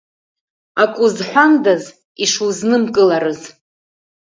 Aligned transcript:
Ак 0.83 0.93
узҳәандаз 1.03 1.83
ишузнымкыларыз. 2.23 3.41